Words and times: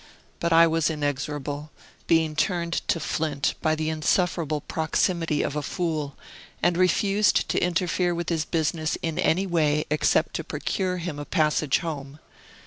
But 0.39 0.51
I 0.51 0.65
was 0.65 0.89
inexorable, 0.89 1.69
being 2.07 2.35
turned 2.35 2.73
to 2.87 2.99
flint 2.99 3.53
by 3.61 3.75
the 3.75 3.89
insufferable 3.91 4.61
proximity 4.61 5.43
of 5.43 5.55
a 5.55 5.61
fool, 5.61 6.17
and 6.63 6.75
refused 6.75 7.47
to 7.49 7.63
interfere 7.63 8.15
with 8.15 8.29
his 8.29 8.43
business 8.43 8.95
in 9.03 9.19
any 9.19 9.45
way 9.45 9.85
except 9.91 10.33
to 10.37 10.43
procure 10.43 10.97
him 10.97 11.19
a 11.19 11.25
passage 11.25 11.77
home. 11.85 12.17